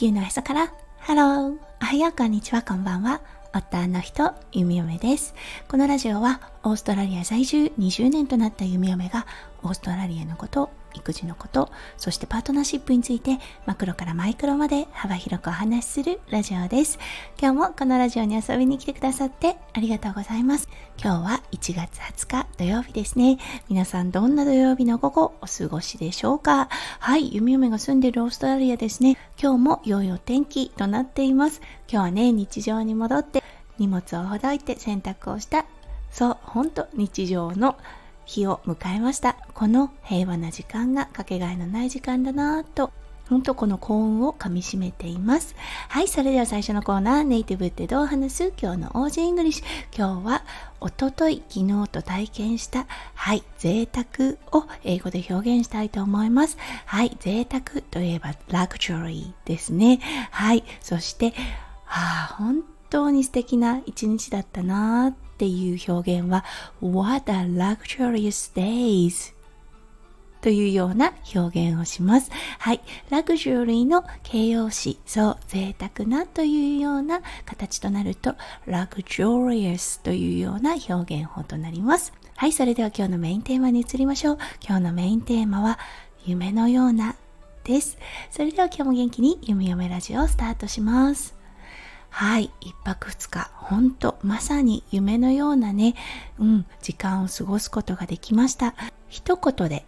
[0.00, 3.20] 地球のへそから、ハローおはよう、こんにちは、こんばんは。
[3.52, 5.34] 夫の人、ゆみゆめです。
[5.68, 9.26] このラジオは、オーストラリア在住20年となったゆみゆめが、
[9.62, 16.98] オーストラリアのこと、育児のこと、そしてパートナーシップについてマクロからマイクロまで幅広くお話しするラジオです。
[17.40, 20.68] 今日もこのラジオに遊びに来てくださってありがとうございます。
[21.02, 23.38] 今日は1月20日土曜日ですね。
[23.68, 26.68] 皆さんどんな土曜日の午後お過ごしでしょうか？
[26.98, 29.16] はい、ゆみゆめが住んでるオーストラリアですね。
[29.40, 31.60] 今日も良いお天気となっています。
[31.88, 33.44] 今日はね、日常に戻って
[33.78, 35.66] 荷物をほどいて洗濯をした
[36.10, 37.76] そう、ほんと日常の
[38.30, 39.36] 日を迎えました。
[39.54, 42.92] この平和な時間がかけがえのない時間だなぁと、
[43.28, 45.56] ほんとこの幸運をかみしめています。
[45.88, 48.52] はい、それでは最初のコーナー、ネイティブってどう話す？
[48.60, 49.64] 今日の オージーイングリッシュ。
[49.96, 50.44] 今日は、
[50.80, 56.56] おととい、昨日と体験した、はい、贅沢を英語で表現したいと思います。
[56.86, 60.00] はい、贅沢といえば、ラグジュアリーですね。
[60.30, 61.32] はい、そして、
[61.84, 66.44] はあ、本当に素敵な一日だったなぁっていう表現は
[66.82, 69.32] What a luxurious days
[70.42, 72.30] というような表現をします。
[72.58, 72.80] はい。
[73.08, 78.34] ラグジュアリーの形容詞、そう、贅沢なというような形となると、
[78.66, 82.12] ラグジュアリアスというような表現法となります。
[82.36, 82.52] はい。
[82.52, 84.38] それでは今日のメインテーマに移りましょう。
[84.66, 85.78] 今日のメインテーマは、
[86.24, 87.16] 夢のような
[87.64, 87.98] です。
[88.30, 91.39] それでは今日も元気に夢嫁ラジオをスタートします。
[92.10, 95.94] はい、一泊二日、ほんと、まさに夢のようなね、
[96.38, 98.74] うん、時間を過ごすことができました。
[99.08, 99.86] 一言で、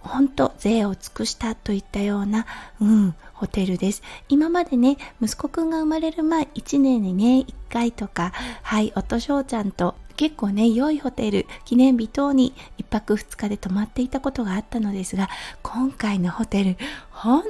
[0.00, 2.46] ほんと、税を尽くしたといったような、
[2.80, 4.02] うん、ホテルです。
[4.28, 8.32] 今までね、息子くんが生まれる前、1年にね、1回とか、
[8.62, 15.28] はい、夫翔ちゃんと結構ね、良いホテル、記念日等に1泊2日で泊まっていたことがあったのですが、
[15.62, 16.76] 今回のホテル、
[17.10, 17.44] 本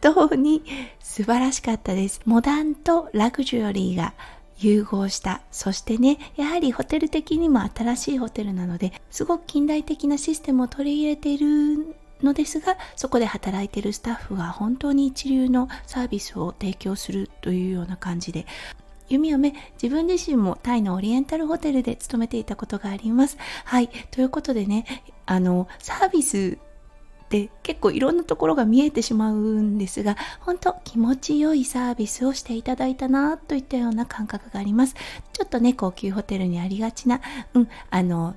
[0.00, 0.62] 当に
[1.00, 2.20] 素晴らしかったです。
[2.24, 4.14] モダンとラグジュアリーが
[4.58, 5.40] 融合した。
[5.50, 18.46] そしてね、やはりホテル的にも新しいホテルなので、すごく近代的なシステムを取り入れているのですが、そこで働いているスタッフが本当に一流のサービスを提供するというような感じで、
[19.08, 23.38] 弓嫁、自分自身もタイのオリエンタルホテルで勤めていたことがあります。
[23.64, 23.88] はい。
[24.10, 24.84] ということでね、
[25.24, 26.58] あの、サービス
[27.28, 34.94] って結構いろんなところが見えてしまうんですが本当気持ちよいサービスをしていただいたなといったような感覚があります。
[35.34, 37.20] ちょっとね高級ホテルにありがちな
[37.52, 38.34] うんあの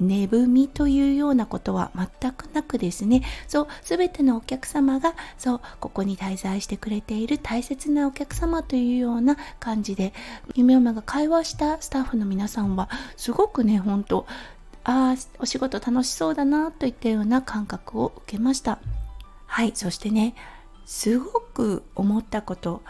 [0.00, 3.22] 寝踏みというようなことは全くなくですね。
[3.46, 10.12] そう全てのお客様がそうここに滞在してくれている大切なお客様というような感じで
[10.54, 14.26] 夢嫁が会話したスタッフの皆さんはすごくね本当
[14.84, 18.78] ああお仕事楽しそうだなといったような感覚を受けました。
[19.46, 20.34] はいそしてね
[20.84, 22.82] すごく思ったこと。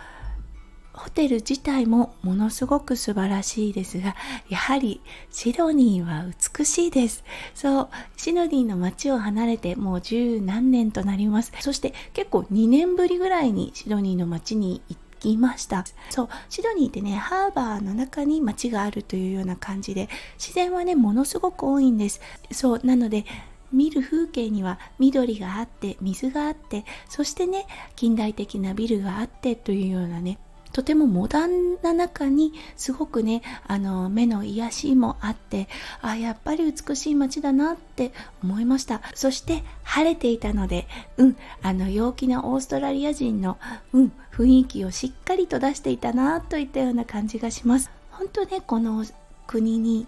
[0.94, 4.14] ホテル自体もものすごく素晴らしいですが
[4.50, 6.26] やはりシドニーは
[6.58, 7.24] 美しいです。
[7.54, 11.52] そうシドニーの街を離れてもう十何年となります。
[11.60, 15.84] そして結構2年ぶりぐらいにシドニーの街に行っきました。
[16.10, 22.20] そうシドニーってねハーバーの中に街があるというような感じで自然はねものすごく多いんです。
[22.50, 23.24] そうなので
[23.72, 27.66] 見る風景には緑があって水があってそしてね
[27.96, 30.38] 近代的なビルがあってというようなね
[30.72, 35.68] とてもモダンな中にすごくねあの目の癒しもあって
[36.00, 38.12] あやっぱり美しい街だなって
[38.42, 39.02] 思いました。
[39.14, 43.58] そして晴れていたのでうんあの陽気なオーストラリア人の
[43.92, 47.90] うん雰囲気をしっかりと出していたなといったような感じがします。
[48.10, 49.04] 本当ねこの
[49.46, 50.06] 国に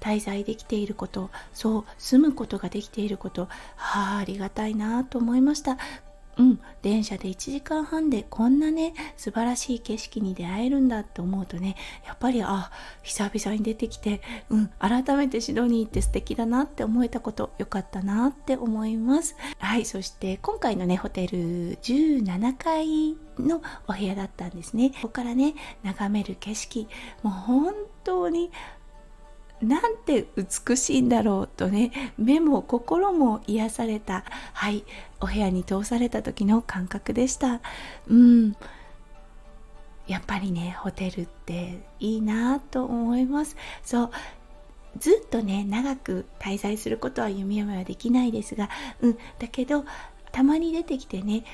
[0.00, 5.78] 滞在できていることそう住むことができていることはあありがたいなと思いました。
[6.36, 12.70] うん、電車で1時間半でこんなね素晴らしい景色に出会えるんだって思うとねやっぱりあ
[13.02, 19.36] 久々に出てきて、うん、改めてシドニーって素敵だなって思えたことよかったなって思います。
[19.58, 21.38] はいそして今回のねホテル
[21.78, 24.90] 17階のお部屋だったんですね。
[24.90, 26.88] ここからね眺める景色
[27.22, 28.50] もう本当に
[29.68, 34.24] なんて美しいんだろうとね目も心も癒された。
[34.52, 34.84] はい
[35.20, 37.60] お部屋に通された時の感覚でした。
[38.08, 38.56] うん。
[40.06, 43.56] やっぱりねホテルっていいなと思います。
[43.82, 44.10] そう。
[44.98, 48.70] ずっとね長く滞在することは弓嫁はできないですが
[49.00, 49.18] うん。
[49.38, 49.84] だけど
[50.30, 51.44] たまに出てきてね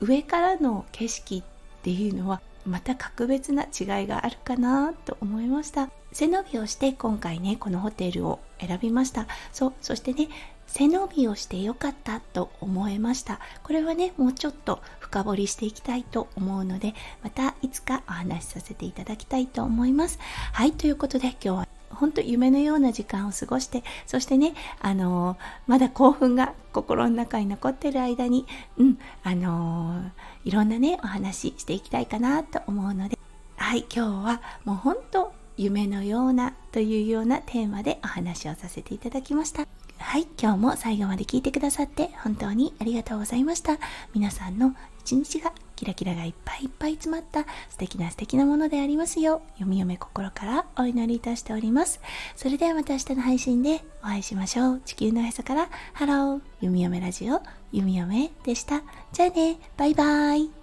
[0.00, 1.42] 上からの景色っ
[1.82, 5.90] ていうのはまた格別な違いがあるかなと思いました。
[6.12, 9.26] 背伸びをして今回ねこのホテルを選びました。
[9.52, 10.28] そうそしてね
[10.66, 13.40] 背伸びをしてよかったと思えました。
[13.62, 20.18] これはねもうちょっと深掘りしていきたいと思うのでまたいつかお話しさせていただきたいと思います。
[20.52, 21.69] はいということで今日は
[22.00, 25.36] 本当夢のような時間を過ごしてそしてねあのー、
[25.66, 28.46] まだ興奮が心の中に残ってる間に
[28.78, 33.18] うんあのー、いろんなねお話していきたいかなと思うので
[33.56, 39.66] はい今日はもう本当夢のようなというようなテーマでお話をさせていただきました。
[39.98, 43.78] はい今日も最後まで聞いてくださって本当にありがとうございました。
[44.14, 52.00] 皆さんの一日がキラキラがいっぱいいっぱい詰まった素敵な素敵なものでありますよう、ゆみゆめ心からお祈りいたしております。
[52.36, 54.80] それではまた明日の配信でお会いしましょう。
[54.84, 56.40] 地球のへそからハロー。
[56.56, 57.34] ゆみゆめラジオ。
[57.36, 58.82] ゆみゆめでした。
[59.12, 59.58] じゃあね。
[59.76, 60.59] バイバーイ。